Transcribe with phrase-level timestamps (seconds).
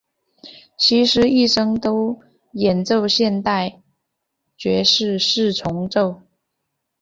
[0.79, 2.19] 希斯一生都
[2.53, 3.83] 演奏现代
[4.57, 6.23] 爵士四重奏。